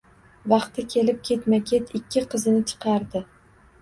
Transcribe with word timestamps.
Vaqti 0.53 0.85
kelib 0.93 1.21
ketma-ket 1.29 1.93
ikki 2.01 2.25
qizini 2.33 2.65
chiqardi. 2.73 3.23